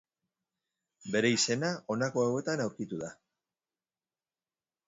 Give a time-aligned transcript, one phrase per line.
[1.15, 3.13] Bere izena, honako hauetan aurkitu da.